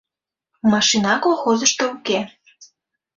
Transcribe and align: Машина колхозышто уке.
Машина 0.71 1.13
колхозышто 1.23 1.83
уке. 1.95 2.19